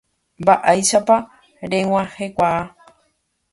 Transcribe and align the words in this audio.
Mba'éichapa 0.41 1.15
reg̃uahẽkuaa. 1.71 2.61